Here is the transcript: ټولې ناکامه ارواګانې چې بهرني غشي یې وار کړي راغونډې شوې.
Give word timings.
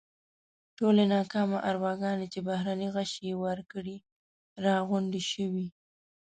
ټولې 0.77 1.03
ناکامه 1.13 1.57
ارواګانې 1.69 2.27
چې 2.33 2.39
بهرني 2.47 2.87
غشي 2.95 3.21
یې 3.29 3.35
وار 3.41 3.59
کړي 3.71 3.97
راغونډې 4.65 5.21
شوې. 5.31 5.67